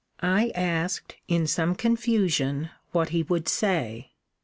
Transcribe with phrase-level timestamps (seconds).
[0.23, 4.13] I asked, in some confusion, what he would say?